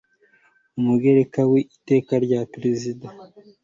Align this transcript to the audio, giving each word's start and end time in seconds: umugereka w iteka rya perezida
umugereka 0.79 1.39
w 1.51 1.53
iteka 1.63 2.13
rya 2.25 2.41
perezida 2.53 3.07